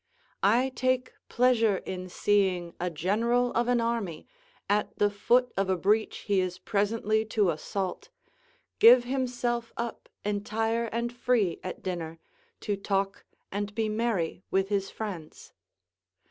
I 0.41 0.69
take 0.75 1.13
pleasure 1.29 1.77
in 1.77 2.09
seeing 2.09 2.73
a 2.79 2.89
general 2.89 3.53
of 3.53 3.67
an 3.67 3.79
army, 3.79 4.27
at 4.67 4.97
the 4.97 5.11
foot 5.11 5.53
of 5.55 5.69
a 5.69 5.77
breach 5.77 6.21
he 6.25 6.39
is 6.39 6.57
presently 6.57 7.23
to 7.25 7.51
assault, 7.51 8.09
give 8.79 9.03
himself 9.03 9.71
up 9.77 10.09
entire 10.25 10.85
and 10.85 11.13
free 11.13 11.59
at 11.63 11.83
dinner, 11.83 12.17
to 12.61 12.75
talk 12.75 13.25
and 13.51 13.75
be 13.75 13.89
merry 13.89 14.41
with 14.49 14.69
his 14.69 14.89
friends. 14.89 15.53